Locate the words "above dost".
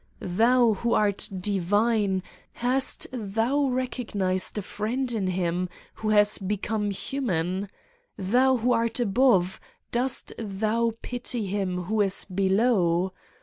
8.99-10.33